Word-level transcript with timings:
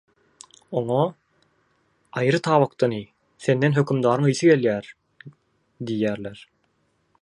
oňa 0.79 1.01
“Aýry 2.21 2.39
tabakdan 2.49 2.97
iý, 2.97 3.03
senden 3.49 3.77
hökümdaryň 3.79 4.33
ysy 4.35 4.51
gelýär” 4.53 4.93
diýýärler. 5.91 6.45